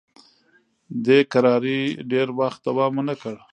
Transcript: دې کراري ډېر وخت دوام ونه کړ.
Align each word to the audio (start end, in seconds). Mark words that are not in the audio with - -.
دې 1.05 1.19
کراري 1.31 1.79
ډېر 2.11 2.27
وخت 2.39 2.59
دوام 2.67 2.93
ونه 2.97 3.15
کړ. 3.21 3.35